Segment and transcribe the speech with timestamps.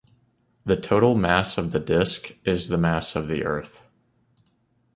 [0.65, 3.81] The total mass of the disk is the mass of the Earth.